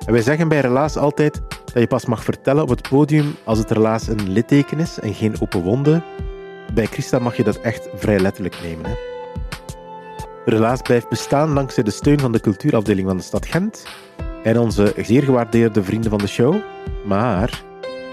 En 0.06 0.14
wij 0.14 0.22
zeggen 0.22 0.48
bij 0.48 0.60
relaas 0.60 0.98
altijd 0.98 1.42
dat 1.66 1.82
je 1.82 1.88
pas 1.88 2.06
mag 2.06 2.24
vertellen 2.24 2.64
op 2.64 2.70
het 2.70 2.90
podium 2.90 3.36
als 3.44 3.58
het 3.58 3.72
relaas 3.72 4.08
een 4.08 4.30
litteken 4.30 4.80
is 4.80 5.00
en 5.00 5.14
geen 5.14 5.36
open 5.42 5.62
wonde. 5.62 6.02
Bij 6.74 6.86
Christa 6.86 7.20
mag 7.20 7.38
je 7.38 7.44
dat 7.44 7.60
echt 7.60 7.90
vrij 7.96 8.20
letterlijk 8.20 8.62
nemen. 8.64 8.86
Hè? 8.86 8.96
Relaas 10.46 10.82
blijft 10.82 11.10
bestaan 11.10 11.56
dankzij 11.56 11.84
de 11.84 11.92
steun 11.92 12.20
van 12.20 12.32
de 12.32 12.40
cultuurafdeling 12.40 13.08
van 13.08 13.18
de 13.18 13.24
stad 13.24 13.46
Gent 13.46 13.86
en 14.44 14.60
onze 14.60 14.94
zeer 14.98 15.24
gewaardeerde 15.24 15.84
vrienden 15.84 16.10
van 16.10 16.20
de 16.20 16.28
show. 16.28 16.56
Maar 17.06 17.64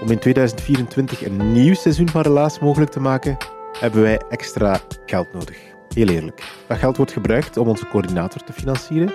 om 0.01 0.11
in 0.11 0.19
2024 0.19 1.25
een 1.25 1.51
nieuw 1.51 1.73
seizoen 1.73 2.09
van 2.09 2.21
Relaas 2.21 2.59
mogelijk 2.59 2.91
te 2.91 2.99
maken, 2.99 3.37
hebben 3.79 4.01
wij 4.01 4.21
extra 4.29 4.79
geld 5.05 5.33
nodig. 5.33 5.57
Heel 5.93 6.07
eerlijk. 6.07 6.43
Dat 6.67 6.77
geld 6.77 6.97
wordt 6.97 7.11
gebruikt 7.11 7.57
om 7.57 7.67
onze 7.67 7.87
coördinator 7.87 8.43
te 8.43 8.53
financieren 8.53 9.11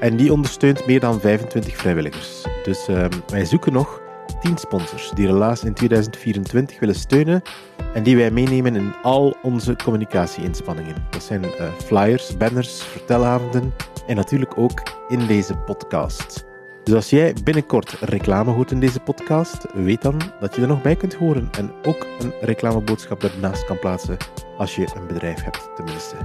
en 0.00 0.16
die 0.16 0.32
ondersteunt 0.32 0.86
meer 0.86 1.00
dan 1.00 1.20
25 1.20 1.76
vrijwilligers. 1.76 2.44
Dus 2.62 2.88
uh, 2.88 3.04
wij 3.26 3.44
zoeken 3.44 3.72
nog 3.72 4.00
10 4.40 4.58
sponsors 4.58 5.10
die 5.10 5.26
Relaas 5.26 5.64
in 5.64 5.74
2024 5.74 6.78
willen 6.78 6.94
steunen 6.94 7.42
en 7.94 8.02
die 8.02 8.16
wij 8.16 8.30
meenemen 8.30 8.76
in 8.76 8.94
al 9.02 9.36
onze 9.42 9.76
communicatie-inspanningen. 9.76 11.06
Dat 11.10 11.22
zijn 11.22 11.44
uh, 11.44 11.72
flyers, 11.84 12.36
banners, 12.36 12.82
vertelavonden 12.82 13.74
en 14.06 14.16
natuurlijk 14.16 14.58
ook 14.58 14.82
in 15.08 15.26
deze 15.26 15.56
podcast. 15.56 16.44
Dus 16.86 16.94
als 16.94 17.10
jij 17.10 17.34
binnenkort 17.44 17.90
reclame 18.00 18.50
hoort 18.50 18.70
in 18.70 18.80
deze 18.80 19.00
podcast, 19.00 19.66
weet 19.74 20.02
dan 20.02 20.20
dat 20.40 20.54
je 20.54 20.62
er 20.62 20.68
nog 20.68 20.82
bij 20.82 20.96
kunt 20.96 21.14
horen 21.14 21.48
en 21.58 21.72
ook 21.82 22.06
een 22.18 22.32
reclameboodschap 22.40 23.22
ernaast 23.22 23.64
kan 23.64 23.78
plaatsen 23.78 24.16
als 24.58 24.76
je 24.76 24.88
een 24.94 25.06
bedrijf 25.06 25.42
hebt, 25.42 25.70
tenminste. 25.74 26.16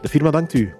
De 0.00 0.08
firma 0.08 0.30
dankt 0.30 0.54
u 0.54 0.74